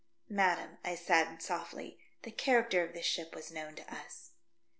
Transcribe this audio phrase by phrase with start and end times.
[0.41, 4.31] "Madam," said I, sofdy, "the character of this ship was known to us."